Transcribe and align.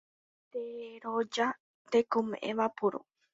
Teroja 0.53 1.47
tekome'ẽva 1.91 2.65
puru. 2.77 2.99